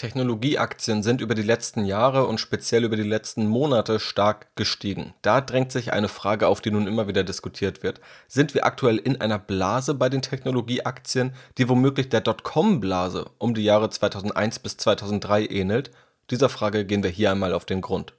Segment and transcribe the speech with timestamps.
[0.00, 5.12] Technologieaktien sind über die letzten Jahre und speziell über die letzten Monate stark gestiegen.
[5.20, 8.00] Da drängt sich eine Frage auf, die nun immer wieder diskutiert wird.
[8.26, 13.64] Sind wir aktuell in einer Blase bei den Technologieaktien, die womöglich der Dotcom-Blase um die
[13.64, 15.90] Jahre 2001 bis 2003 ähnelt?
[16.30, 18.14] Dieser Frage gehen wir hier einmal auf den Grund.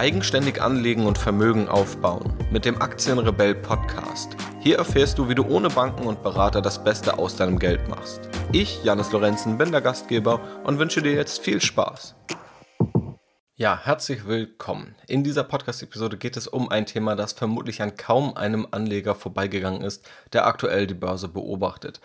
[0.00, 4.34] Eigenständig anlegen und Vermögen aufbauen mit dem Aktienrebell Podcast.
[4.58, 8.22] Hier erfährst du, wie du ohne Banken und Berater das Beste aus deinem Geld machst.
[8.50, 12.14] Ich, Janis Lorenzen, bin der Gastgeber und wünsche dir jetzt viel Spaß.
[13.56, 14.94] Ja, herzlich willkommen.
[15.06, 19.82] In dieser Podcast-Episode geht es um ein Thema, das vermutlich an kaum einem Anleger vorbeigegangen
[19.82, 22.00] ist, der aktuell die Börse beobachtet.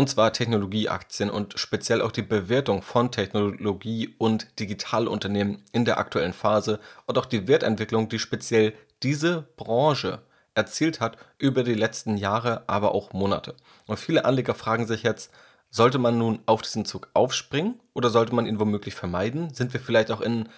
[0.00, 6.32] Und zwar Technologieaktien und speziell auch die Bewertung von Technologie- und Digitalunternehmen in der aktuellen
[6.32, 10.22] Phase und auch die Wertentwicklung, die speziell diese Branche
[10.54, 13.54] erzielt hat über die letzten Jahre, aber auch Monate.
[13.86, 15.32] Und viele Anleger fragen sich jetzt,
[15.68, 19.52] sollte man nun auf diesen Zug aufspringen oder sollte man ihn womöglich vermeiden?
[19.52, 20.48] Sind wir vielleicht auch in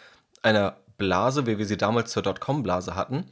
[0.43, 3.25] einer Blase, wie wir sie damals zur Dotcom-Blase hatten?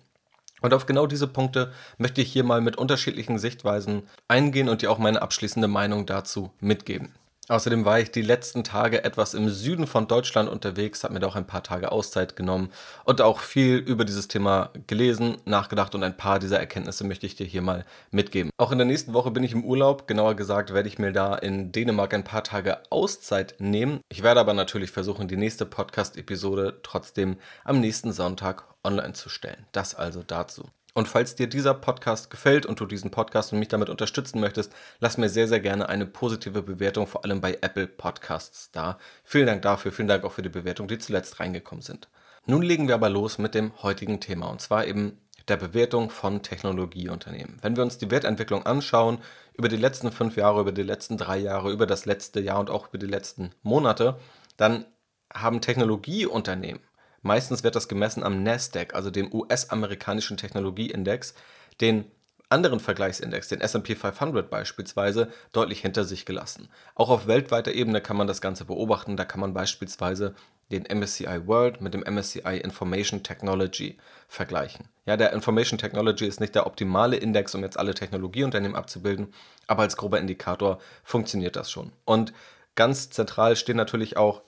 [0.61, 4.91] Und auf genau diese Punkte möchte ich hier mal mit unterschiedlichen Sichtweisen eingehen und dir
[4.91, 7.12] auch meine abschließende Meinung dazu mitgeben.
[7.48, 11.27] Außerdem war ich die letzten Tage etwas im Süden von Deutschland unterwegs, habe mir da
[11.27, 12.70] auch ein paar Tage Auszeit genommen
[13.05, 17.34] und auch viel über dieses Thema gelesen, nachgedacht und ein paar dieser Erkenntnisse möchte ich
[17.34, 18.50] dir hier mal mitgeben.
[18.56, 21.34] Auch in der nächsten Woche bin ich im Urlaub, genauer gesagt werde ich mir da
[21.34, 24.00] in Dänemark ein paar Tage Auszeit nehmen.
[24.08, 29.66] Ich werde aber natürlich versuchen, die nächste Podcast-Episode trotzdem am nächsten Sonntag online zu stellen.
[29.72, 30.68] Das also dazu.
[30.94, 34.72] Und falls dir dieser Podcast gefällt und du diesen Podcast und mich damit unterstützen möchtest,
[34.98, 38.98] lass mir sehr, sehr gerne eine positive Bewertung, vor allem bei Apple Podcasts da.
[39.22, 42.08] Vielen Dank dafür, vielen Dank auch für die Bewertung, die zuletzt reingekommen sind.
[42.46, 45.18] Nun legen wir aber los mit dem heutigen Thema und zwar eben
[45.48, 47.58] der Bewertung von Technologieunternehmen.
[47.62, 49.18] Wenn wir uns die Wertentwicklung anschauen,
[49.55, 52.70] über die letzten fünf Jahre, über die letzten drei Jahre, über das letzte Jahr und
[52.70, 54.18] auch über die letzten Monate,
[54.56, 54.86] dann
[55.33, 56.80] haben Technologieunternehmen
[57.22, 61.34] Meistens wird das gemessen am Nasdaq, also dem US-amerikanischen Technologieindex,
[61.80, 62.11] den
[62.50, 66.68] anderen Vergleichsindex, den SP 500 beispielsweise, deutlich hinter sich gelassen.
[66.95, 69.17] Auch auf weltweiter Ebene kann man das Ganze beobachten.
[69.17, 70.34] Da kann man beispielsweise
[70.70, 74.89] den MSCI World mit dem MSCI Information Technology vergleichen.
[75.06, 79.33] Ja, der Information Technology ist nicht der optimale Index, um jetzt alle Technologieunternehmen abzubilden,
[79.66, 81.92] aber als grober Indikator funktioniert das schon.
[82.05, 82.33] Und
[82.74, 84.42] ganz zentral stehen natürlich auch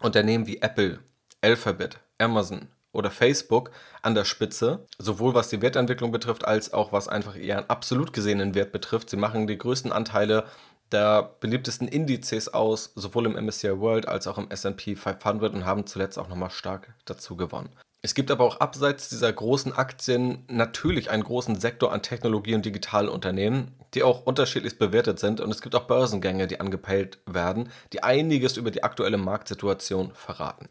[0.00, 1.00] Unternehmen wie Apple,
[1.42, 7.08] Alphabet, Amazon oder Facebook an der Spitze, sowohl was die Wertentwicklung betrifft, als auch was
[7.08, 9.10] einfach ihren absolut gesehenen Wert betrifft.
[9.10, 10.44] Sie machen die größten Anteile
[10.92, 15.86] der beliebtesten Indizes aus, sowohl im MSCI World als auch im SP 500 und haben
[15.86, 17.70] zuletzt auch nochmal stark dazu gewonnen.
[18.02, 22.64] Es gibt aber auch abseits dieser großen Aktien natürlich einen großen Sektor an Technologie- und
[22.64, 25.40] Digitalunternehmen, die auch unterschiedlich bewertet sind.
[25.40, 30.68] Und es gibt auch Börsengänge, die angepeilt werden, die einiges über die aktuelle Marktsituation verraten.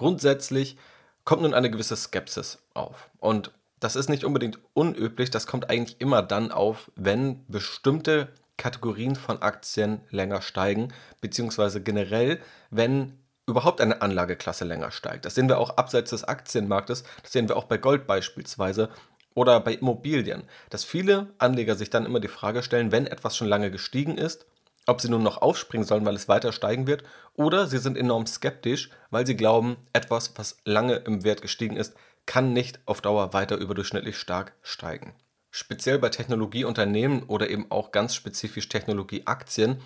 [0.00, 0.78] Grundsätzlich
[1.24, 3.10] kommt nun eine gewisse Skepsis auf.
[3.18, 3.50] Und
[3.80, 9.42] das ist nicht unbedingt unüblich, das kommt eigentlich immer dann auf, wenn bestimmte Kategorien von
[9.42, 10.88] Aktien länger steigen,
[11.20, 12.40] beziehungsweise generell,
[12.70, 15.26] wenn überhaupt eine Anlageklasse länger steigt.
[15.26, 18.88] Das sehen wir auch abseits des Aktienmarktes, das sehen wir auch bei Gold beispielsweise
[19.34, 23.48] oder bei Immobilien, dass viele Anleger sich dann immer die Frage stellen, wenn etwas schon
[23.48, 24.46] lange gestiegen ist,
[24.90, 28.26] ob sie nun noch aufspringen sollen, weil es weiter steigen wird, oder sie sind enorm
[28.26, 31.94] skeptisch, weil sie glauben, etwas, was lange im Wert gestiegen ist,
[32.26, 35.14] kann nicht auf Dauer weiter überdurchschnittlich stark steigen.
[35.50, 39.80] Speziell bei Technologieunternehmen oder eben auch ganz spezifisch Technologieaktien,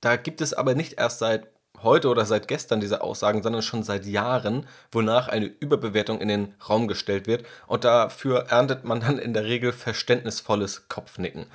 [0.00, 1.48] da gibt es aber nicht erst seit
[1.82, 6.54] heute oder seit gestern diese Aussagen, sondern schon seit Jahren, wonach eine Überbewertung in den
[6.66, 11.46] Raum gestellt wird und dafür erntet man dann in der Regel verständnisvolles Kopfnicken.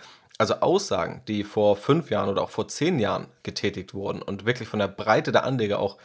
[0.41, 4.67] Also Aussagen, die vor fünf Jahren oder auch vor zehn Jahren getätigt wurden und wirklich
[4.67, 5.99] von der Breite der Anleger auch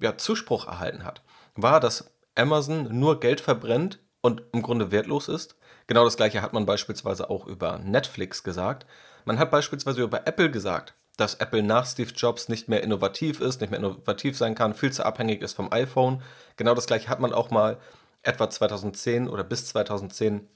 [0.00, 1.20] ja, Zuspruch erhalten hat,
[1.56, 5.56] war, dass Amazon nur Geld verbrennt und im Grunde wertlos ist.
[5.88, 8.86] Genau das gleiche hat man beispielsweise auch über Netflix gesagt.
[9.26, 13.60] Man hat beispielsweise über Apple gesagt, dass Apple nach Steve Jobs nicht mehr innovativ ist,
[13.60, 16.22] nicht mehr innovativ sein kann, viel zu abhängig ist vom iPhone.
[16.56, 17.78] Genau das gleiche hat man auch mal
[18.22, 20.48] etwa 2010 oder bis 2010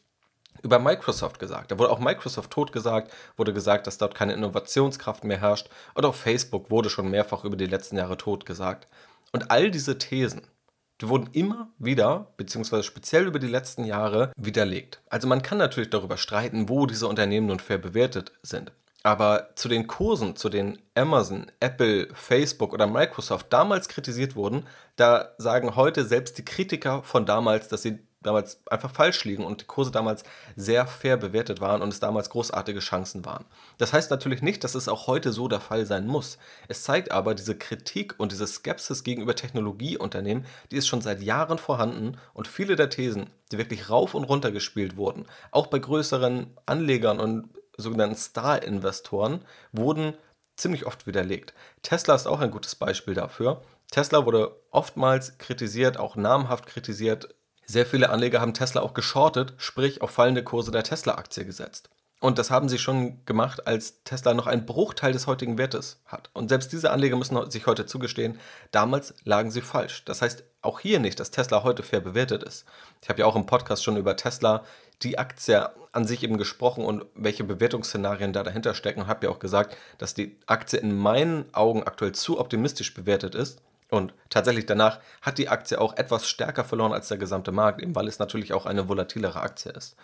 [0.62, 1.70] über Microsoft gesagt.
[1.70, 5.68] Da wurde auch Microsoft tot gesagt, wurde gesagt, dass dort keine Innovationskraft mehr herrscht.
[5.94, 8.88] Und auch Facebook wurde schon mehrfach über die letzten Jahre tot gesagt.
[9.32, 10.46] Und all diese Thesen,
[11.00, 15.02] die wurden immer wieder, beziehungsweise speziell über die letzten Jahre, widerlegt.
[15.10, 18.72] Also man kann natürlich darüber streiten, wo diese Unternehmen nun fair bewertet sind.
[19.02, 24.66] Aber zu den Kursen, zu denen Amazon, Apple, Facebook oder Microsoft damals kritisiert wurden,
[24.96, 29.62] da sagen heute selbst die Kritiker von damals, dass sie damals einfach falsch liegen und
[29.62, 30.24] die Kurse damals
[30.56, 33.44] sehr fair bewertet waren und es damals großartige Chancen waren.
[33.78, 36.38] Das heißt natürlich nicht, dass es auch heute so der Fall sein muss.
[36.68, 41.58] Es zeigt aber diese Kritik und diese Skepsis gegenüber Technologieunternehmen, die ist schon seit Jahren
[41.58, 46.56] vorhanden und viele der Thesen, die wirklich rauf und runter gespielt wurden, auch bei größeren
[46.66, 50.14] Anlegern und sogenannten Star-Investoren, wurden
[50.56, 51.54] ziemlich oft widerlegt.
[51.82, 53.62] Tesla ist auch ein gutes Beispiel dafür.
[53.90, 57.34] Tesla wurde oftmals kritisiert, auch namhaft kritisiert.
[57.66, 61.90] Sehr viele Anleger haben Tesla auch geschortet, sprich auf fallende Kurse der Tesla-Aktie gesetzt.
[62.20, 66.30] Und das haben sie schon gemacht, als Tesla noch einen Bruchteil des heutigen Wertes hat.
[66.32, 68.40] Und selbst diese Anleger müssen sich heute zugestehen,
[68.70, 70.04] damals lagen sie falsch.
[70.06, 72.64] Das heißt auch hier nicht, dass Tesla heute fair bewertet ist.
[73.02, 74.64] Ich habe ja auch im Podcast schon über Tesla
[75.02, 79.32] die Aktie an sich eben gesprochen und welche Bewertungsszenarien da dahinter stecken und habe ja
[79.32, 83.60] auch gesagt, dass die Aktie in meinen Augen aktuell zu optimistisch bewertet ist.
[83.90, 87.94] Und tatsächlich danach hat die Aktie auch etwas stärker verloren als der gesamte Markt, eben
[87.94, 89.96] weil es natürlich auch eine volatilere Aktie ist.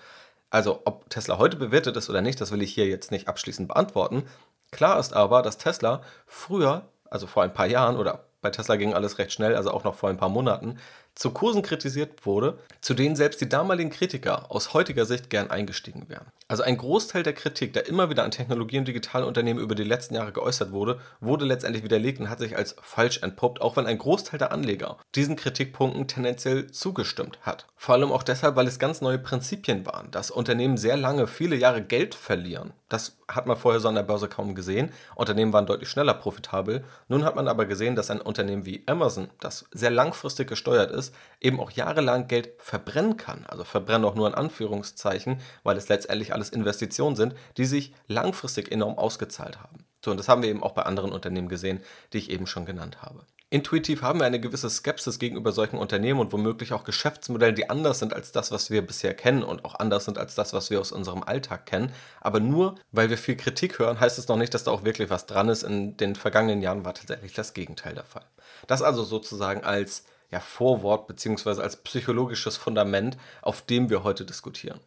[0.51, 3.69] Also ob Tesla heute bewertet ist oder nicht, das will ich hier jetzt nicht abschließend
[3.69, 4.25] beantworten.
[4.71, 8.93] Klar ist aber, dass Tesla früher, also vor ein paar Jahren oder bei Tesla ging
[8.93, 10.79] alles recht schnell, also auch noch vor ein paar Monaten,
[11.15, 16.09] zu Kursen kritisiert wurde, zu denen selbst die damaligen Kritiker aus heutiger Sicht gern eingestiegen
[16.09, 16.27] wären.
[16.49, 20.15] Also ein Großteil der Kritik, der immer wieder an Technologie- und Digitalunternehmen über die letzten
[20.15, 23.99] Jahre geäußert wurde, wurde letztendlich widerlegt und hat sich als falsch entpuppt, auch wenn ein
[23.99, 27.67] Großteil der Anleger diesen Kritikpunkten tendenziell zugestimmt hat.
[27.77, 31.57] Vor allem auch deshalb, weil es ganz neue Prinzipien waren, dass Unternehmen sehr lange, viele
[31.57, 32.73] Jahre Geld verlieren.
[32.89, 34.93] Das hat man vorher so an der Börse kaum gesehen.
[35.15, 36.85] Unternehmen waren deutlich schneller profitabel.
[37.09, 41.02] Nun hat man aber gesehen, dass ein Unternehmen wie Amazon, das sehr langfristig gesteuert ist,
[41.03, 43.45] ist, eben auch jahrelang Geld verbrennen kann.
[43.47, 48.71] Also verbrennen auch nur in Anführungszeichen, weil es letztendlich alles Investitionen sind, die sich langfristig
[48.71, 49.85] enorm ausgezahlt haben.
[50.05, 51.81] So, und das haben wir eben auch bei anderen Unternehmen gesehen,
[52.13, 53.25] die ich eben schon genannt habe.
[53.53, 57.99] Intuitiv haben wir eine gewisse Skepsis gegenüber solchen Unternehmen und womöglich auch Geschäftsmodellen, die anders
[57.99, 60.81] sind als das, was wir bisher kennen und auch anders sind als das, was wir
[60.81, 61.93] aus unserem Alltag kennen.
[62.23, 65.11] Aber nur weil wir viel Kritik hören, heißt es noch nicht, dass da auch wirklich
[65.11, 65.65] was dran ist.
[65.65, 68.25] In den vergangenen Jahren war tatsächlich das Gegenteil der Fall.
[68.69, 71.61] Das also sozusagen als ja, Vorwort bzw.
[71.63, 74.81] als psychologisches Fundament, auf dem wir heute diskutieren.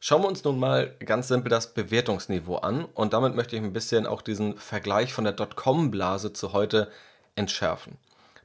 [0.00, 3.72] Schauen wir uns nun mal ganz simpel das Bewertungsniveau an und damit möchte ich ein
[3.72, 6.88] bisschen auch diesen Vergleich von der Dotcom-Blase zu heute
[7.34, 7.98] entschärfen.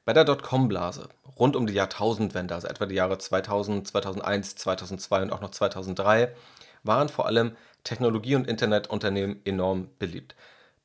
[0.03, 5.31] Bei der Dotcom-Blase, rund um die Jahrtausendwende, also etwa die Jahre 2000, 2001, 2002 und
[5.31, 6.35] auch noch 2003,
[6.81, 10.35] waren vor allem Technologie- und Internetunternehmen enorm beliebt.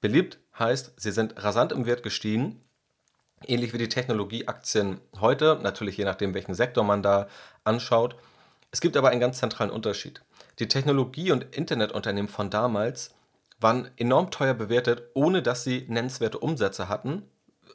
[0.02, 2.60] Beliebt heißt, sie sind rasant im Wert gestiegen
[3.46, 7.28] Ähnlich wie die Technologieaktien heute, natürlich je nachdem, welchen Sektor man da
[7.64, 8.16] anschaut.
[8.70, 10.22] Es gibt aber einen ganz zentralen Unterschied.
[10.58, 13.14] Die Technologie- und Internetunternehmen von damals
[13.60, 17.22] waren enorm teuer bewertet, ohne dass sie nennenswerte Umsätze hatten,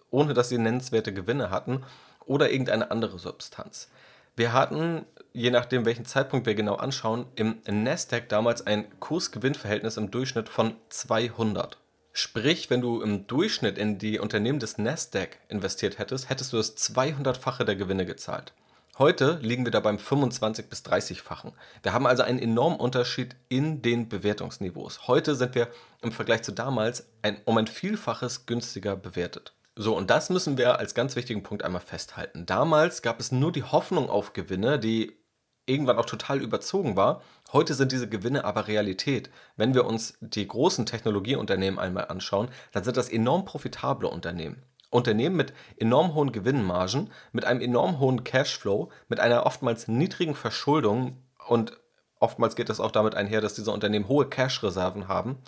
[0.10, 1.84] ohne dass sie nennenswerte Gewinne hatten
[2.26, 3.90] oder irgendeine andere Substanz.
[4.36, 10.12] Wir hatten, je nachdem welchen Zeitpunkt wir genau anschauen, im Nasdaq damals ein Kurs-Gewinn-Verhältnis im
[10.12, 11.78] Durchschnitt von 200.
[12.16, 16.78] Sprich, wenn du im Durchschnitt in die Unternehmen des Nasdaq investiert hättest, hättest du das
[16.78, 18.54] 200-fache der Gewinne gezahlt.
[19.00, 21.54] Heute liegen wir da beim 25 bis 30-fachen.
[21.82, 25.08] Wir haben also einen enormen Unterschied in den Bewertungsniveaus.
[25.08, 25.70] Heute sind wir
[26.04, 29.54] im Vergleich zu damals ein, um ein Vielfaches günstiger bewertet.
[29.76, 32.46] So, und das müssen wir als ganz wichtigen Punkt einmal festhalten.
[32.46, 35.18] Damals gab es nur die Hoffnung auf Gewinne, die
[35.66, 37.22] irgendwann auch total überzogen war.
[37.52, 39.30] Heute sind diese Gewinne aber Realität.
[39.56, 44.64] Wenn wir uns die großen Technologieunternehmen einmal anschauen, dann sind das enorm profitable Unternehmen.
[44.90, 51.18] Unternehmen mit enorm hohen Gewinnmargen, mit einem enorm hohen Cashflow, mit einer oftmals niedrigen Verschuldung
[51.48, 51.78] und
[52.20, 55.40] oftmals geht es auch damit einher, dass diese Unternehmen hohe Cash-Reserven haben.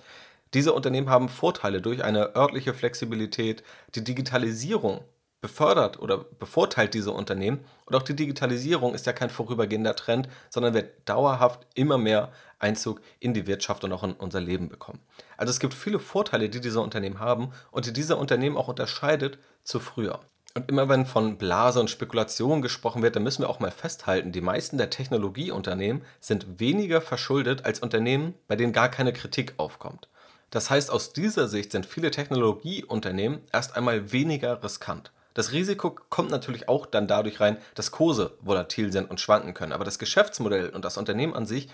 [0.53, 3.63] Diese Unternehmen haben Vorteile durch eine örtliche Flexibilität,
[3.93, 5.01] die Digitalisierung
[5.45, 7.63] befördert oder bevorteilt diese Unternehmen.
[7.85, 12.99] Und auch die Digitalisierung ist ja kein vorübergehender Trend, sondern wird dauerhaft immer mehr Einzug
[13.19, 15.01] in die Wirtschaft und auch in unser Leben bekommen.
[15.37, 19.37] Also es gibt viele Vorteile, die diese Unternehmen haben und die diese Unternehmen auch unterscheidet
[19.63, 20.19] zu früher.
[20.55, 24.31] Und immer wenn von Blase und Spekulation gesprochen wird, dann müssen wir auch mal festhalten,
[24.31, 30.07] die meisten der Technologieunternehmen sind weniger verschuldet als Unternehmen, bei denen gar keine Kritik aufkommt.
[30.49, 35.11] Das heißt, aus dieser Sicht sind viele Technologieunternehmen erst einmal weniger riskant.
[35.35, 39.73] Das Risiko kommt natürlich auch dann dadurch rein, dass Kurse volatil sind und schwanken können.
[39.73, 41.67] Aber das Geschäftsmodell und das Unternehmen an sich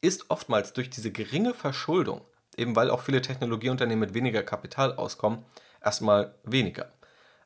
[0.00, 2.20] ist oftmals durch diese geringe Verschuldung,
[2.56, 5.44] eben weil auch viele Technologieunternehmen mit weniger Kapital auskommen,
[5.82, 6.92] erstmal weniger.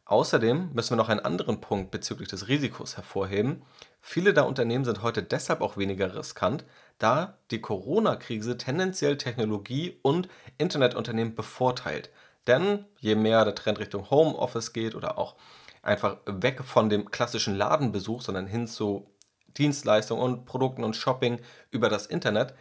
[0.05, 3.63] Außerdem müssen wir noch einen anderen Punkt bezüglich des Risikos hervorheben.
[4.03, 6.67] Viele der Unternehmen sind heute deshalb auch weniger riskant,
[6.99, 10.29] da die Corona-Krise tendenziell Technologie- und
[10.59, 12.11] Internetunternehmen bevorteilt.
[12.47, 15.35] Denn je mehr der Trend Richtung Homeoffice geht oder auch
[15.83, 19.07] einfach weg von dem klassischen Ladenbesuch, sondern hin zu
[19.57, 22.55] Dienstleistungen und Produkten und Shopping über das Internet,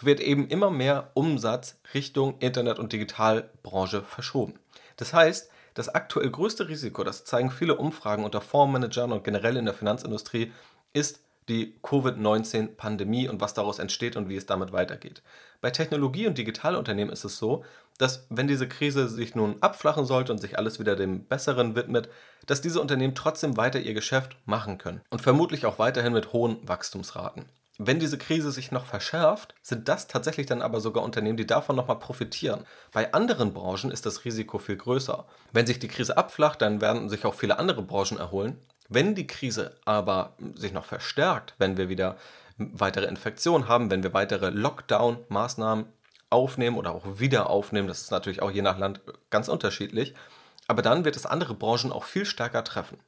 [0.00, 4.58] wird eben immer mehr Umsatz Richtung Internet- und Digitalbranche verschoben.
[4.96, 9.64] Das heißt, das aktuell größte Risiko, das zeigen viele Umfragen unter Fondsmanagern und generell in
[9.64, 10.52] der Finanzindustrie,
[10.92, 15.22] ist die Covid-19-Pandemie und was daraus entsteht und wie es damit weitergeht.
[15.60, 17.64] Bei Technologie- und Digitalunternehmen ist es so,
[17.98, 22.08] dass wenn diese Krise sich nun abflachen sollte und sich alles wieder dem Besseren widmet,
[22.46, 26.66] dass diese Unternehmen trotzdem weiter ihr Geschäft machen können und vermutlich auch weiterhin mit hohen
[26.66, 27.44] Wachstumsraten.
[27.80, 31.76] Wenn diese Krise sich noch verschärft, sind das tatsächlich dann aber sogar Unternehmen, die davon
[31.76, 32.64] nochmal profitieren.
[32.92, 35.26] Bei anderen Branchen ist das Risiko viel größer.
[35.52, 38.58] Wenn sich die Krise abflacht, dann werden sich auch viele andere Branchen erholen.
[38.88, 42.16] Wenn die Krise aber sich noch verstärkt, wenn wir wieder
[42.56, 45.86] weitere Infektionen haben, wenn wir weitere Lockdown-Maßnahmen
[46.30, 50.14] aufnehmen oder auch wieder aufnehmen, das ist natürlich auch je nach Land ganz unterschiedlich,
[50.66, 52.98] aber dann wird es andere Branchen auch viel stärker treffen.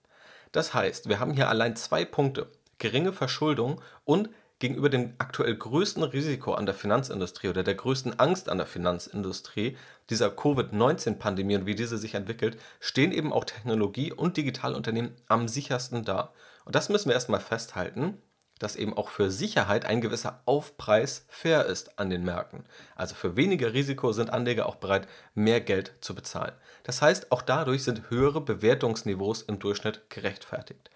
[0.53, 6.03] Das heißt, wir haben hier allein zwei Punkte, geringe Verschuldung und gegenüber dem aktuell größten
[6.03, 9.77] Risiko an der Finanzindustrie oder der größten Angst an der Finanzindustrie,
[10.11, 16.05] dieser Covid-19-Pandemie und wie diese sich entwickelt, stehen eben auch Technologie- und Digitalunternehmen am sichersten
[16.05, 16.33] da.
[16.65, 18.19] Und das müssen wir erstmal festhalten,
[18.61, 22.65] dass eben auch für Sicherheit ein gewisser Aufpreis fair ist an den Märkten.
[22.95, 26.53] Also für weniger Risiko sind Anleger auch bereit, mehr Geld zu bezahlen.
[26.85, 30.91] Das heißt, auch dadurch sind höhere Bewertungsniveaus im Durchschnitt gerechtfertigt.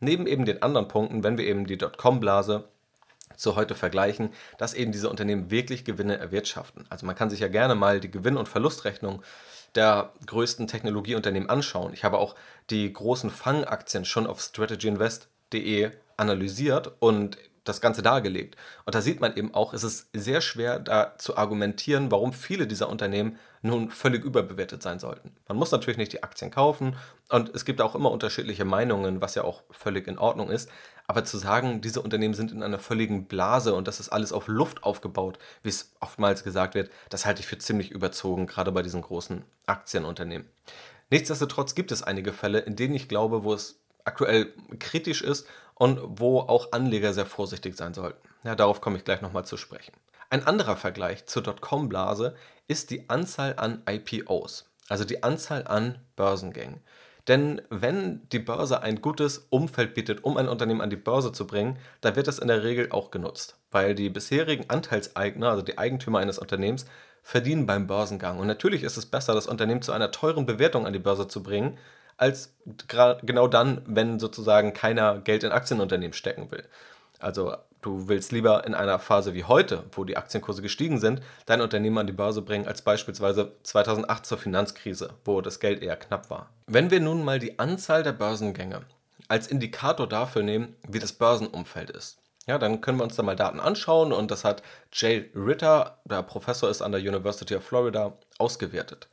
[0.00, 2.68] Neben eben den anderen Punkten, wenn wir eben die Dotcom-Blase
[3.36, 6.86] zu heute vergleichen, dass eben diese Unternehmen wirklich Gewinne erwirtschaften.
[6.88, 9.22] Also man kann sich ja gerne mal die Gewinn- und Verlustrechnung
[9.74, 11.92] der größten Technologieunternehmen anschauen.
[11.92, 12.36] Ich habe auch
[12.70, 18.56] die großen Fangaktien schon auf strategyinvest.de analysiert und das Ganze dargelegt.
[18.86, 22.66] Und da sieht man eben auch, es ist sehr schwer da zu argumentieren, warum viele
[22.66, 25.32] dieser Unternehmen nun völlig überbewertet sein sollten.
[25.48, 26.96] Man muss natürlich nicht die Aktien kaufen
[27.28, 30.70] und es gibt auch immer unterschiedliche Meinungen, was ja auch völlig in Ordnung ist.
[31.06, 34.46] Aber zu sagen, diese Unternehmen sind in einer völligen Blase und das ist alles auf
[34.46, 38.82] Luft aufgebaut, wie es oftmals gesagt wird, das halte ich für ziemlich überzogen, gerade bei
[38.82, 40.48] diesen großen Aktienunternehmen.
[41.10, 45.46] Nichtsdestotrotz gibt es einige Fälle, in denen ich glaube, wo es aktuell kritisch ist
[45.78, 48.28] und wo auch Anleger sehr vorsichtig sein sollten.
[48.44, 49.92] Ja, darauf komme ich gleich nochmal zu sprechen.
[50.30, 52.34] Ein anderer Vergleich zur Dotcom-Blase
[52.66, 56.80] ist die Anzahl an IPOs, also die Anzahl an Börsengängen.
[57.28, 61.46] Denn wenn die Börse ein gutes Umfeld bietet, um ein Unternehmen an die Börse zu
[61.46, 65.76] bringen, dann wird das in der Regel auch genutzt, weil die bisherigen Anteilseigner, also die
[65.76, 66.86] Eigentümer eines Unternehmens,
[67.22, 68.38] verdienen beim Börsengang.
[68.38, 71.42] Und natürlich ist es besser, das Unternehmen zu einer teuren Bewertung an die Börse zu
[71.42, 71.76] bringen,
[72.18, 72.52] als
[73.22, 76.64] genau dann, wenn sozusagen keiner Geld in Aktienunternehmen stecken will.
[77.18, 81.60] Also du willst lieber in einer Phase wie heute, wo die Aktienkurse gestiegen sind, dein
[81.60, 86.28] Unternehmen an die Börse bringen, als beispielsweise 2008 zur Finanzkrise, wo das Geld eher knapp
[86.28, 86.50] war.
[86.66, 88.82] Wenn wir nun mal die Anzahl der Börsengänge
[89.28, 93.36] als Indikator dafür nehmen, wie das Börsenumfeld ist, ja, dann können wir uns da mal
[93.36, 98.14] Daten anschauen und das hat Jay Ritter, der Professor ist an der University of Florida,
[98.38, 99.08] ausgewertet.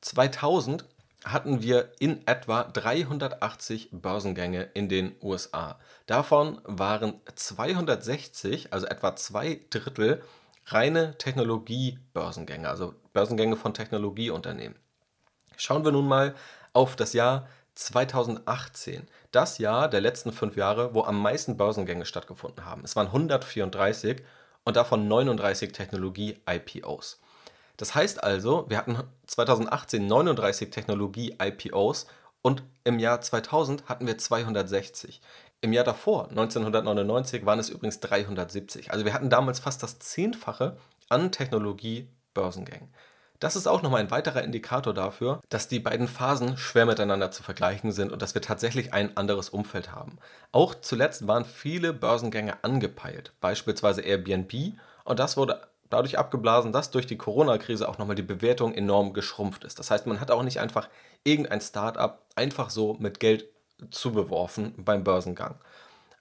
[0.00, 0.86] 2000
[1.24, 5.78] hatten wir in etwa 380 Börsengänge in den USA.
[6.06, 10.22] Davon waren 260, also etwa zwei Drittel,
[10.66, 14.78] reine Technologie-Börsengänge, also Börsengänge von Technologieunternehmen.
[15.56, 16.34] Schauen wir nun mal
[16.72, 22.64] auf das Jahr 2018, das Jahr der letzten fünf Jahre, wo am meisten Börsengänge stattgefunden
[22.64, 22.82] haben.
[22.84, 24.22] Es waren 134
[24.64, 27.20] und davon 39 Technologie-IPOs.
[27.78, 32.06] Das heißt also, wir hatten 2018 39 Technologie-IPOs
[32.42, 35.22] und im Jahr 2000 hatten wir 260.
[35.60, 38.92] Im Jahr davor, 1999, waren es übrigens 370.
[38.92, 40.76] Also wir hatten damals fast das Zehnfache
[41.08, 42.92] an Technologie-Börsengängen.
[43.40, 47.44] Das ist auch nochmal ein weiterer Indikator dafür, dass die beiden Phasen schwer miteinander zu
[47.44, 50.18] vergleichen sind und dass wir tatsächlich ein anderes Umfeld haben.
[50.50, 57.06] Auch zuletzt waren viele Börsengänge angepeilt, beispielsweise Airbnb, und das wurde dadurch abgeblasen, dass durch
[57.06, 59.78] die Corona-Krise auch nochmal die Bewertung enorm geschrumpft ist.
[59.78, 60.88] Das heißt, man hat auch nicht einfach
[61.24, 63.48] irgendein Start-up einfach so mit Geld
[63.90, 65.56] zubeworfen beim Börsengang.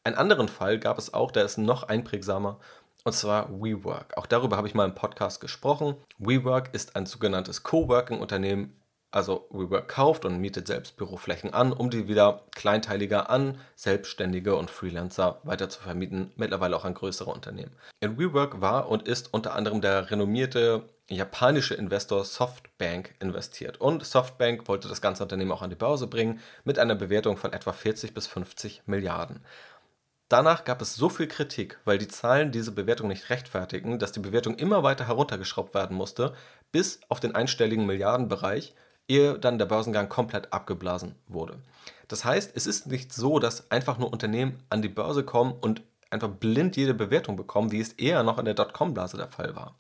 [0.04, 2.60] Einen anderen Fall gab es auch, der ist noch einprägsamer,
[3.04, 4.18] und zwar WeWork.
[4.18, 5.96] Auch darüber habe ich mal im Podcast gesprochen.
[6.18, 8.78] WeWork ist ein sogenanntes Coworking-Unternehmen
[9.18, 14.70] also WeWork kauft und mietet selbst Büroflächen an, um die wieder kleinteiliger an Selbstständige und
[14.70, 17.76] Freelancer weiter zu vermieten, mittlerweile auch an größere Unternehmen.
[18.00, 23.82] In WeWork war und ist unter anderem der renommierte japanische Investor Softbank investiert.
[23.82, 27.54] Und Softbank wollte das ganze Unternehmen auch an die Börse bringen mit einer Bewertung von
[27.54, 29.44] etwa 40 bis 50 Milliarden.
[30.30, 34.20] Danach gab es so viel Kritik, weil die Zahlen diese Bewertung nicht rechtfertigen, dass die
[34.20, 36.34] Bewertung immer weiter heruntergeschraubt werden musste,
[36.72, 38.76] bis auf den einstelligen Milliardenbereich
[39.08, 41.58] ehe dann der Börsengang komplett abgeblasen wurde.
[42.08, 45.82] Das heißt, es ist nicht so, dass einfach nur Unternehmen an die Börse kommen und
[46.10, 49.76] einfach blind jede Bewertung bekommen, wie es eher noch in der Dotcom-Blase der Fall war.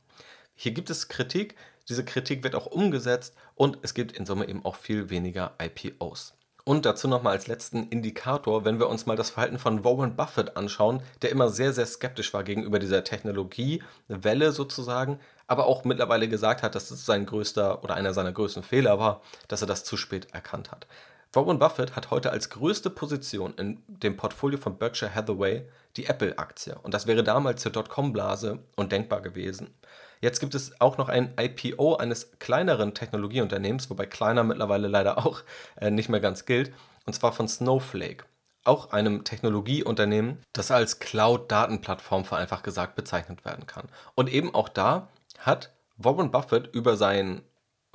[0.55, 1.55] Hier gibt es Kritik,
[1.88, 6.34] diese Kritik wird auch umgesetzt und es gibt in Summe eben auch viel weniger IPOs.
[6.65, 10.57] Und dazu nochmal als letzten Indikator, wenn wir uns mal das Verhalten von Warren Buffett
[10.57, 15.17] anschauen, der immer sehr, sehr skeptisch war gegenüber dieser Technologiewelle sozusagen,
[15.48, 19.22] aber auch mittlerweile gesagt hat, dass es sein größter oder einer seiner größten Fehler war,
[19.48, 20.88] dass er das zu spät erkannt hat.
[21.34, 26.77] Warren Buffett hat heute als größte Position in dem Portfolio von Berkshire Hathaway die Apple-Aktie.
[26.82, 29.74] Und das wäre damals zur Dotcom-Blase undenkbar gewesen.
[30.22, 35.44] Jetzt gibt es auch noch ein IPO eines kleineren Technologieunternehmens, wobei kleiner mittlerweile leider auch
[35.75, 36.72] äh, nicht mehr ganz gilt,
[37.06, 38.25] und zwar von Snowflake.
[38.63, 43.88] Auch einem Technologieunternehmen, das als Cloud-Datenplattform vereinfacht gesagt bezeichnet werden kann.
[44.16, 47.41] Und eben auch da hat Warren Buffett über sein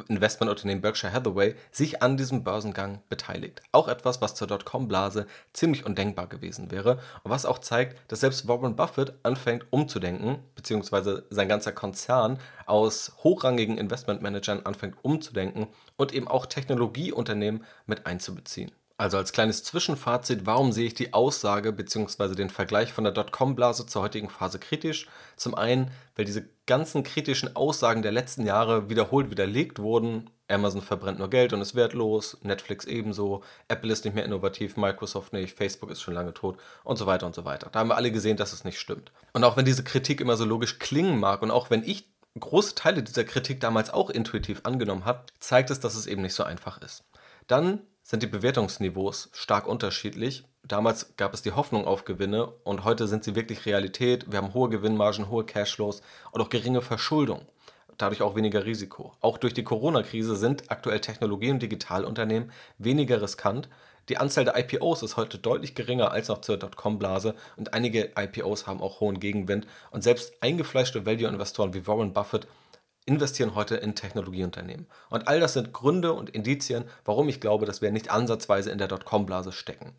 [0.08, 3.62] Investmentunternehmen Berkshire Hathaway sich an diesem Börsengang beteiligt.
[3.72, 8.48] Auch etwas, was zur Dotcom-Blase ziemlich undenkbar gewesen wäre und was auch zeigt, dass selbst
[8.48, 16.28] Warren Buffett anfängt umzudenken, beziehungsweise sein ganzer Konzern aus hochrangigen Investmentmanagern anfängt umzudenken und eben
[16.28, 18.72] auch Technologieunternehmen mit einzubeziehen.
[19.02, 22.36] Also als kleines Zwischenfazit, warum sehe ich die Aussage bzw.
[22.36, 25.08] den Vergleich von der Dotcom-Blase zur heutigen Phase kritisch?
[25.34, 30.30] Zum einen, weil diese ganzen kritischen Aussagen der letzten Jahre wiederholt widerlegt wurden.
[30.46, 35.32] Amazon verbrennt nur Geld und ist wertlos, Netflix ebenso, Apple ist nicht mehr innovativ, Microsoft
[35.32, 37.70] nicht, Facebook ist schon lange tot und so weiter und so weiter.
[37.72, 39.10] Da haben wir alle gesehen, dass es nicht stimmt.
[39.32, 42.06] Und auch wenn diese Kritik immer so logisch klingen mag und auch wenn ich
[42.38, 46.34] große Teile dieser Kritik damals auch intuitiv angenommen habe, zeigt es, dass es eben nicht
[46.34, 47.02] so einfach ist.
[47.48, 47.80] Dann
[48.12, 50.44] sind die Bewertungsniveaus stark unterschiedlich.
[50.64, 54.30] Damals gab es die Hoffnung auf Gewinne und heute sind sie wirklich Realität.
[54.30, 57.46] Wir haben hohe Gewinnmargen, hohe Cashflows und auch geringe Verschuldung.
[57.96, 59.14] Dadurch auch weniger Risiko.
[59.22, 63.70] Auch durch die Corona-Krise sind aktuell Technologie- und Digitalunternehmen weniger riskant.
[64.10, 68.66] Die Anzahl der IPOs ist heute deutlich geringer als noch zur Dotcom-Blase und einige IPOs
[68.66, 69.66] haben auch hohen Gegenwind.
[69.90, 72.46] Und selbst eingefleischte Value-Investoren wie Warren Buffett
[73.04, 74.86] investieren heute in Technologieunternehmen.
[75.10, 78.78] Und all das sind Gründe und Indizien, warum ich glaube, dass wir nicht ansatzweise in
[78.78, 79.94] der Dotcom-Blase stecken.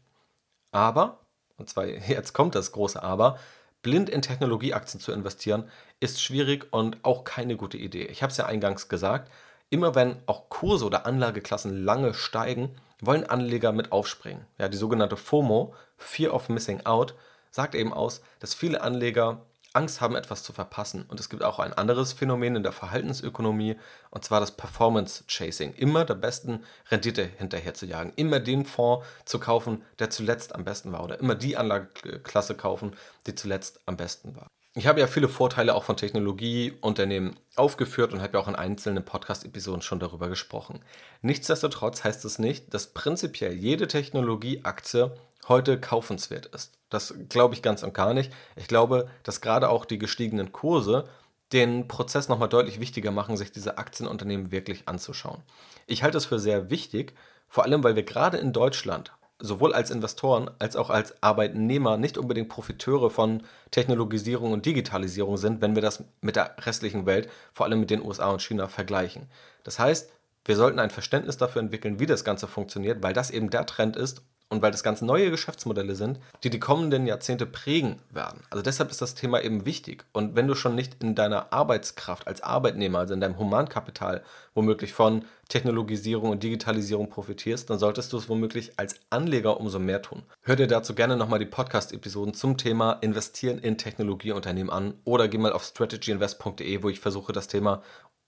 [0.72, 1.20] Aber,
[1.58, 3.38] und zwar jetzt kommt das große Aber,
[3.82, 8.06] blind in Technologieaktien zu investieren, ist schwierig und auch keine gute Idee.
[8.06, 9.30] Ich habe es ja eingangs gesagt,
[9.70, 14.46] immer wenn auch Kurse oder Anlageklassen lange steigen, wollen Anleger mit aufspringen.
[14.58, 17.16] Ja, die sogenannte FOMO, Fear of Missing Out,
[17.52, 19.42] sagt eben aus, dass viele Anleger
[19.74, 21.06] Angst haben, etwas zu verpassen.
[21.08, 23.76] Und es gibt auch ein anderes Phänomen in der Verhaltensökonomie,
[24.12, 25.74] und zwar das Performance Chasing.
[25.74, 28.14] Immer der besten Rendite hinterher zu jagen.
[28.16, 31.04] Immer den Fonds zu kaufen, der zuletzt am besten war.
[31.04, 32.96] Oder immer die Anlageklasse kaufen,
[33.28, 34.53] die zuletzt am besten war.
[34.76, 39.06] Ich habe ja viele Vorteile auch von Technologieunternehmen aufgeführt und habe ja auch in einzelnen
[39.06, 40.80] Podcast-Episoden schon darüber gesprochen.
[41.22, 45.12] Nichtsdestotrotz heißt es nicht, dass prinzipiell jede Technologieaktie
[45.48, 46.74] heute kaufenswert ist.
[46.90, 48.34] Das glaube ich ganz und gar nicht.
[48.56, 51.08] Ich glaube, dass gerade auch die gestiegenen Kurse
[51.52, 55.44] den Prozess nochmal deutlich wichtiger machen, sich diese Aktienunternehmen wirklich anzuschauen.
[55.86, 57.14] Ich halte es für sehr wichtig,
[57.48, 59.12] vor allem weil wir gerade in Deutschland
[59.44, 65.62] sowohl als Investoren als auch als Arbeitnehmer nicht unbedingt Profiteure von Technologisierung und Digitalisierung sind,
[65.62, 69.28] wenn wir das mit der restlichen Welt, vor allem mit den USA und China, vergleichen.
[69.66, 70.10] Das heißt,
[70.46, 73.98] wir sollten ein Verständnis dafür entwickeln, wie das Ganze funktioniert, weil das eben der Trend
[73.98, 74.22] ist
[74.54, 78.42] und weil das ganz neue Geschäftsmodelle sind, die die kommenden Jahrzehnte prägen werden.
[78.52, 80.06] Also deshalb ist das Thema eben wichtig.
[80.14, 84.94] Und wenn du schon nicht in deiner Arbeitskraft als Arbeitnehmer, also in deinem Humankapital, womöglich
[84.94, 90.22] von Technologisierung und Digitalisierung profitierst, dann solltest du es womöglich als Anleger umso mehr tun.
[90.44, 95.40] Hör dir dazu gerne nochmal die Podcast-Episoden zum Thema Investieren in Technologieunternehmen an oder geh
[95.40, 97.82] mal auf strategyinvest.de, wo ich versuche, das Thema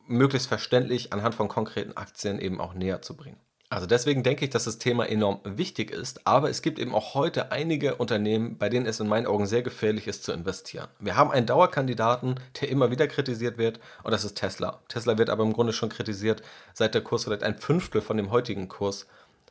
[0.07, 3.37] möglichst verständlich anhand von konkreten Aktien eben auch näher zu bringen.
[3.69, 7.15] Also deswegen denke ich, dass das Thema enorm wichtig ist, aber es gibt eben auch
[7.15, 10.87] heute einige Unternehmen, bei denen es in meinen Augen sehr gefährlich ist zu investieren.
[10.99, 14.81] Wir haben einen Dauerkandidaten, der immer wieder kritisiert wird und das ist Tesla.
[14.87, 18.29] Tesla wird aber im Grunde schon kritisiert, seit der Kurs vielleicht ein Fünftel von dem
[18.29, 19.07] heutigen Kurs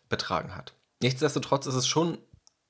[0.08, 0.74] betragen hat.
[1.02, 2.18] Nichtsdestotrotz ist es schon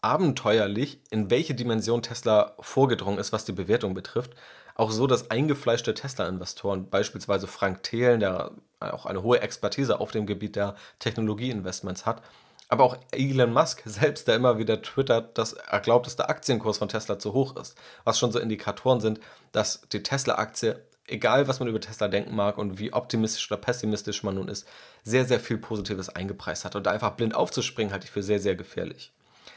[0.05, 4.35] abenteuerlich, in welche Dimension Tesla vorgedrungen ist, was die Bewertung betrifft.
[4.75, 10.27] Auch so, dass eingefleischte Tesla-Investoren, beispielsweise Frank Thelen, der auch eine hohe Expertise auf dem
[10.27, 12.21] Gebiet der Technologieinvestments hat,
[12.69, 16.77] aber auch Elon Musk selbst, der immer wieder twittert, dass er glaubt, dass der Aktienkurs
[16.77, 17.75] von Tesla zu hoch ist.
[18.05, 19.21] Was schon so Indikatoren sind,
[19.53, 24.23] dass die Tesla-Aktie, egal was man über Tesla denken mag und wie optimistisch oder pessimistisch
[24.23, 24.69] man nun ist,
[25.03, 26.77] sehr, sehr viel Positives eingepreist hat.
[26.77, 29.13] Und da einfach blind aufzuspringen, halte ich für sehr, sehr gefährlich.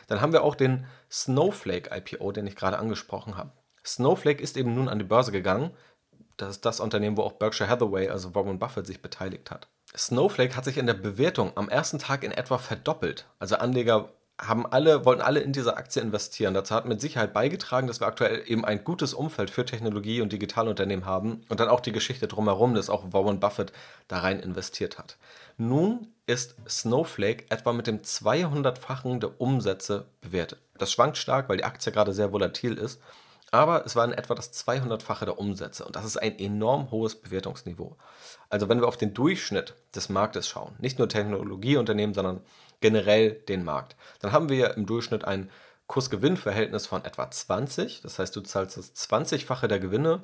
[0.07, 3.51] Dann haben wir auch den Snowflake IPO, den ich gerade angesprochen habe.
[3.85, 5.71] Snowflake ist eben nun an die Börse gegangen.
[6.35, 9.67] Das ist das Unternehmen, wo auch Berkshire Hathaway, also Warren Buffett, sich beteiligt hat.
[9.95, 13.25] Snowflake hat sich in der Bewertung am ersten Tag in etwa verdoppelt.
[13.39, 16.53] Also Anleger haben alle, wollten alle in diese Aktie investieren.
[16.53, 20.31] Dazu hat mit Sicherheit beigetragen, dass wir aktuell eben ein gutes Umfeld für Technologie und
[20.31, 23.73] Digitalunternehmen haben und dann auch die Geschichte drumherum, dass auch Warren Buffett
[24.07, 25.17] da rein investiert hat.
[25.57, 30.59] Nun ist Snowflake etwa mit dem 200-fachen der Umsätze bewertet.
[30.77, 33.01] Das schwankt stark, weil die Aktie gerade sehr volatil ist,
[33.49, 37.15] aber es war in etwa das 200-fache der Umsätze und das ist ein enorm hohes
[37.15, 37.95] Bewertungsniveau.
[38.49, 42.41] Also wenn wir auf den Durchschnitt des Marktes schauen, nicht nur Technologieunternehmen, sondern
[42.79, 43.95] generell den Markt.
[44.19, 45.49] Dann haben wir im Durchschnitt ein
[45.87, 48.01] Kursgewinnverhältnis von etwa 20.
[48.01, 50.23] Das heißt, du zahlst das 20-fache der Gewinne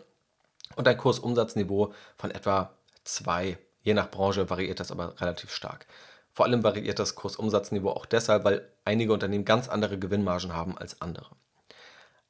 [0.76, 2.74] und ein Kursumsatzniveau von etwa
[3.06, 3.58] 2.
[3.82, 5.88] Je nach Branche variiert das aber relativ stark.
[6.32, 11.02] Vor allem variiert das Kursumsatzniveau auch deshalb, weil einige Unternehmen ganz andere Gewinnmargen haben als
[11.02, 11.36] andere.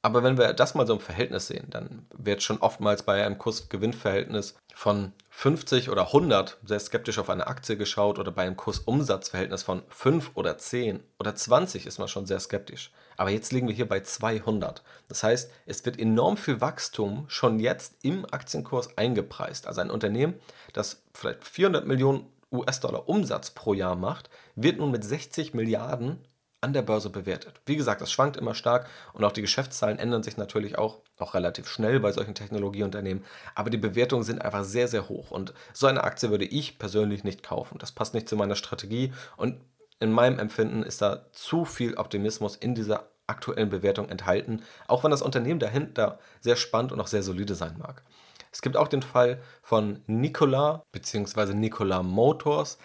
[0.06, 3.38] Aber wenn wir das mal so im Verhältnis sehen, dann wird schon oftmals bei einem
[3.38, 9.64] Kurs-Gewinn-Verhältnis von 50 oder 100 sehr skeptisch auf eine Aktie geschaut oder bei einem Kurs-Umsatz-Verhältnis
[9.64, 12.92] von 5 oder 10 oder 20 ist man schon sehr skeptisch.
[13.16, 14.84] Aber jetzt liegen wir hier bei 200.
[15.08, 19.68] Das heißt, es wird enorm viel Wachstum schon jetzt im Aktienkurs eingepreist.
[19.68, 20.34] Also ein Unternehmen,
[20.74, 26.20] das vielleicht 400 Millionen US-Dollar Umsatz pro Jahr macht, wird nun mit 60 Milliarden
[26.64, 27.62] an der Börse bewertet.
[27.66, 31.34] Wie gesagt, das schwankt immer stark und auch die Geschäftszahlen ändern sich natürlich auch, auch
[31.34, 33.24] relativ schnell bei solchen Technologieunternehmen,
[33.54, 37.24] aber die Bewertungen sind einfach sehr, sehr hoch und so eine Aktie würde ich persönlich
[37.24, 37.78] nicht kaufen.
[37.80, 39.62] Das passt nicht zu meiner Strategie und
[40.00, 45.12] in meinem Empfinden ist da zu viel Optimismus in dieser aktuellen Bewertung enthalten, auch wenn
[45.12, 48.04] das Unternehmen dahinter sehr spannend und auch sehr solide sein mag.
[48.52, 51.54] Es gibt auch den Fall von Nikola bzw.
[51.54, 52.78] Nikola Motors,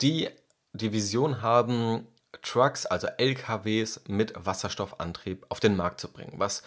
[0.00, 0.28] die
[0.72, 2.06] die Vision haben,
[2.42, 6.62] Trucks, also LKWs mit Wasserstoffantrieb auf den Markt zu bringen, was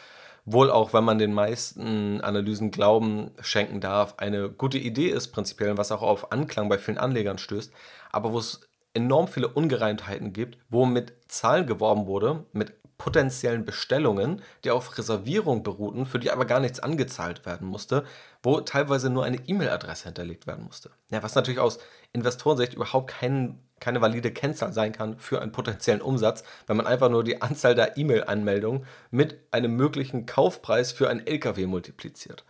[0.46, 5.78] wohl auch, wenn man den meisten Analysen Glauben schenken darf, eine gute Idee ist prinzipiell,
[5.78, 7.72] was auch auf Anklang bei vielen Anlegern stößt,
[8.12, 8.62] aber wo es
[8.94, 15.64] enorm viele Ungereimtheiten gibt, wo mit Zahlen geworben wurde, mit potenziellen Bestellungen, die auf Reservierung
[15.64, 18.04] beruhten, für die aber gar nichts angezahlt werden musste,
[18.44, 20.92] wo teilweise nur eine E-Mail-Adresse hinterlegt werden musste.
[21.10, 21.80] Ja, was natürlich aus
[22.12, 27.10] Investorensicht überhaupt kein, keine valide Kennzahl sein kann für einen potenziellen Umsatz, wenn man einfach
[27.10, 32.44] nur die Anzahl der E-Mail-Anmeldungen mit einem möglichen Kaufpreis für ein LKW multipliziert.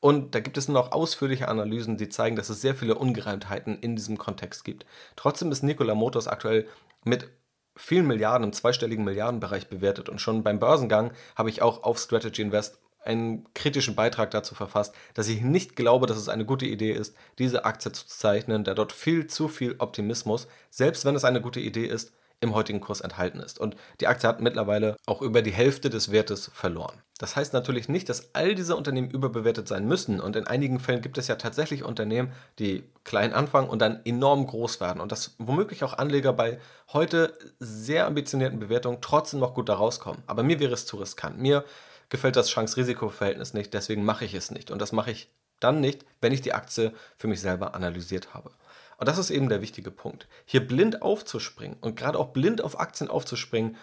[0.00, 3.96] Und da gibt es noch ausführliche Analysen, die zeigen, dass es sehr viele Ungereimtheiten in
[3.96, 4.84] diesem Kontext gibt.
[5.16, 6.68] Trotzdem ist Nikola Motors aktuell
[7.02, 7.30] mit
[7.76, 10.08] vielen Milliarden, im zweistelligen Milliardenbereich bewertet.
[10.08, 14.94] Und schon beim Börsengang habe ich auch auf Strategy Invest einen kritischen Beitrag dazu verfasst,
[15.14, 18.74] dass ich nicht glaube, dass es eine gute Idee ist, diese Aktie zu zeichnen, da
[18.74, 23.00] dort viel zu viel Optimismus, selbst wenn es eine gute Idee ist, im heutigen Kurs
[23.00, 23.58] enthalten ist.
[23.58, 27.00] Und die Aktie hat mittlerweile auch über die Hälfte des Wertes verloren.
[27.18, 30.20] Das heißt natürlich nicht, dass all diese Unternehmen überbewertet sein müssen.
[30.20, 34.46] Und in einigen Fällen gibt es ja tatsächlich Unternehmen, die klein anfangen und dann enorm
[34.46, 35.00] groß werden.
[35.00, 36.58] Und dass womöglich auch Anleger bei
[36.92, 40.22] heute sehr ambitionierten Bewertungen trotzdem noch gut da rauskommen.
[40.26, 41.38] Aber mir wäre es zu riskant.
[41.38, 41.64] Mir
[42.10, 44.70] gefällt das Chance-Risiko-Verhältnis nicht, deswegen mache ich es nicht.
[44.70, 48.50] Und das mache ich dann nicht, wenn ich die Aktie für mich selber analysiert habe.
[48.98, 50.28] Und das ist eben der wichtige Punkt.
[50.44, 53.76] Hier blind aufzuspringen und gerade auch blind auf Aktien aufzuspringen,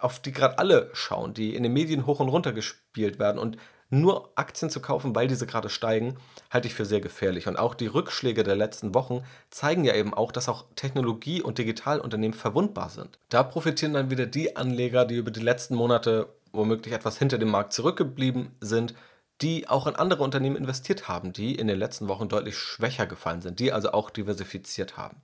[0.00, 3.56] auf die gerade alle schauen, die in den Medien hoch und runter gespielt werden und
[3.90, 6.16] nur Aktien zu kaufen, weil diese gerade steigen,
[6.50, 7.48] halte ich für sehr gefährlich.
[7.48, 11.58] Und auch die Rückschläge der letzten Wochen zeigen ja eben auch, dass auch Technologie- und
[11.58, 13.18] Digitalunternehmen verwundbar sind.
[13.28, 17.50] Da profitieren dann wieder die Anleger, die über die letzten Monate womöglich etwas hinter dem
[17.50, 18.94] Markt zurückgeblieben sind,
[19.42, 23.42] die auch in andere Unternehmen investiert haben, die in den letzten Wochen deutlich schwächer gefallen
[23.42, 25.22] sind, die also auch diversifiziert haben.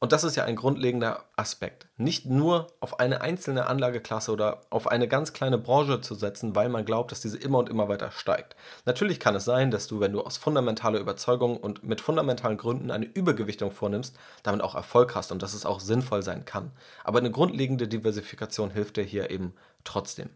[0.00, 1.88] Und das ist ja ein grundlegender Aspekt.
[1.96, 6.68] Nicht nur auf eine einzelne Anlageklasse oder auf eine ganz kleine Branche zu setzen, weil
[6.68, 8.54] man glaubt, dass diese immer und immer weiter steigt.
[8.84, 12.92] Natürlich kann es sein, dass du, wenn du aus fundamentaler Überzeugung und mit fundamentalen Gründen
[12.92, 16.70] eine Übergewichtung vornimmst, damit auch Erfolg hast und dass es auch sinnvoll sein kann.
[17.02, 20.30] Aber eine grundlegende Diversifikation hilft dir hier eben trotzdem.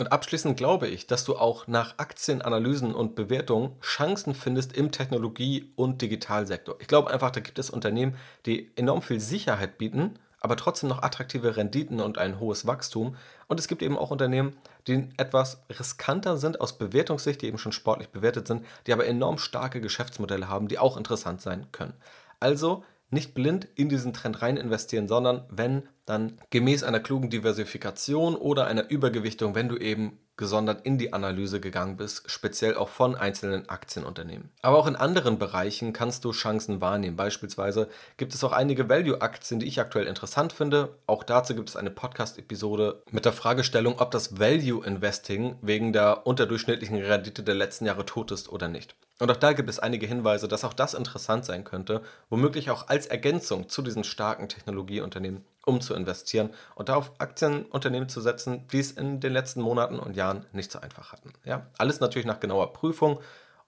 [0.00, 5.72] Und abschließend glaube ich, dass du auch nach Aktienanalysen und Bewertungen Chancen findest im Technologie-
[5.74, 6.76] und Digitalsektor.
[6.78, 8.14] Ich glaube einfach, da gibt es Unternehmen,
[8.46, 13.16] die enorm viel Sicherheit bieten, aber trotzdem noch attraktive Renditen und ein hohes Wachstum.
[13.48, 14.56] Und es gibt eben auch Unternehmen,
[14.86, 19.38] die etwas riskanter sind aus Bewertungssicht, die eben schon sportlich bewertet sind, die aber enorm
[19.38, 21.94] starke Geschäftsmodelle haben, die auch interessant sein können.
[22.38, 28.34] Also nicht blind in diesen Trend rein investieren, sondern wenn, dann gemäß einer klugen Diversifikation
[28.36, 33.14] oder einer Übergewichtung, wenn du eben gesondert in die Analyse gegangen bist, speziell auch von
[33.14, 34.50] einzelnen Aktienunternehmen.
[34.62, 37.16] Aber auch in anderen Bereichen kannst du Chancen wahrnehmen.
[37.16, 40.96] Beispielsweise gibt es auch einige Value-Aktien, die ich aktuell interessant finde.
[41.06, 46.96] Auch dazu gibt es eine Podcast-Episode mit der Fragestellung, ob das Value-Investing wegen der unterdurchschnittlichen
[46.96, 48.94] Rendite der letzten Jahre tot ist oder nicht.
[49.20, 52.88] Und auch da gibt es einige Hinweise, dass auch das interessant sein könnte, womöglich auch
[52.88, 58.66] als Ergänzung zu diesen starken Technologieunternehmen, um zu investieren und da auf Aktienunternehmen zu setzen,
[58.72, 61.32] die es in den letzten Monaten und Jahren nicht so einfach hatten.
[61.44, 63.20] Ja, alles natürlich nach genauer Prüfung.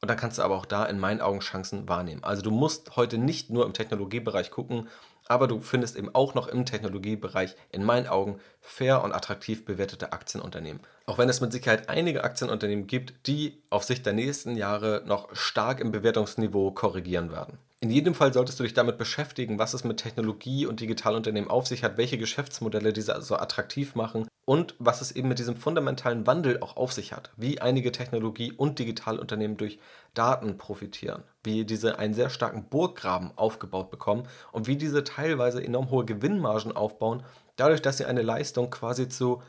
[0.02, 2.24] Und dann kannst du aber auch da in meinen Augen Chancen wahrnehmen.
[2.24, 4.88] Also du musst heute nicht nur im Technologiebereich gucken,
[5.28, 10.12] aber du findest eben auch noch im Technologiebereich in meinen Augen fair und attraktiv bewertete
[10.12, 10.80] Aktienunternehmen.
[11.04, 15.28] Auch wenn es mit Sicherheit einige Aktienunternehmen gibt, die auf Sicht der nächsten Jahre noch
[15.36, 17.58] stark im Bewertungsniveau korrigieren werden.
[17.82, 21.66] In jedem Fall solltest du dich damit beschäftigen, was es mit Technologie und Digitalunternehmen auf
[21.66, 26.26] sich hat, welche Geschäftsmodelle diese so attraktiv machen und was es eben mit diesem fundamentalen
[26.26, 29.78] Wandel auch auf sich hat, wie einige Technologie- und Digitalunternehmen durch
[30.12, 35.90] Daten profitieren, wie diese einen sehr starken Burggraben aufgebaut bekommen und wie diese teilweise enorm
[35.90, 37.22] hohe Gewinnmargen aufbauen,
[37.56, 39.42] dadurch, dass sie eine Leistung quasi zu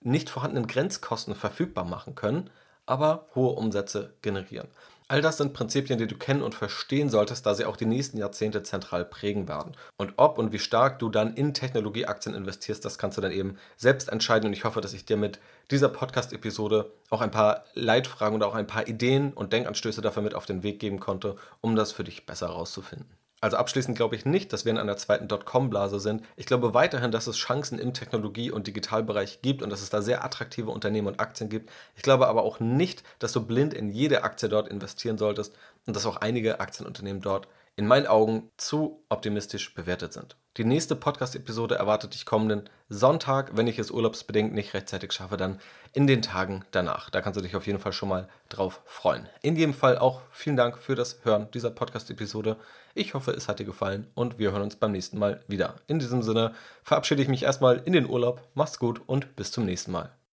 [0.00, 2.48] nicht vorhandenen Grenzkosten verfügbar machen können,
[2.86, 4.68] aber hohe Umsätze generieren.
[5.06, 8.16] All das sind Prinzipien, die du kennen und verstehen solltest, da sie auch die nächsten
[8.16, 9.76] Jahrzehnte zentral prägen werden.
[9.98, 13.58] Und ob und wie stark du dann in Technologieaktien investierst, das kannst du dann eben
[13.76, 14.46] selbst entscheiden.
[14.46, 15.40] Und ich hoffe, dass ich dir mit
[15.70, 20.34] dieser Podcast-Episode auch ein paar Leitfragen oder auch ein paar Ideen und Denkanstöße dafür mit
[20.34, 23.23] auf den Weg geben konnte, um das für dich besser herauszufinden.
[23.40, 26.24] Also abschließend glaube ich nicht, dass wir in einer zweiten Dotcom-Blase sind.
[26.36, 30.00] Ich glaube weiterhin, dass es Chancen im Technologie- und Digitalbereich gibt und dass es da
[30.00, 31.70] sehr attraktive Unternehmen und Aktien gibt.
[31.94, 35.54] Ich glaube aber auch nicht, dass du blind in jede Aktie dort investieren solltest
[35.86, 40.36] und dass auch einige Aktienunternehmen dort in meinen Augen zu optimistisch bewertet sind.
[40.56, 43.56] Die nächste Podcast-Episode erwartet dich kommenden Sonntag.
[43.56, 45.58] Wenn ich es urlaubsbedingt nicht rechtzeitig schaffe, dann
[45.92, 47.10] in den Tagen danach.
[47.10, 49.28] Da kannst du dich auf jeden Fall schon mal drauf freuen.
[49.42, 52.56] In jedem Fall auch vielen Dank für das Hören dieser Podcast-Episode.
[52.94, 55.74] Ich hoffe, es hat dir gefallen und wir hören uns beim nächsten Mal wieder.
[55.88, 58.40] In diesem Sinne verabschiede ich mich erstmal in den Urlaub.
[58.54, 60.14] Mach's gut und bis zum nächsten Mal.